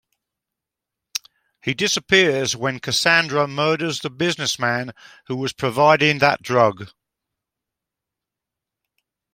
[1.61, 4.93] He disappears when Cassandra murders the businessman
[5.27, 6.89] who was providing that drug.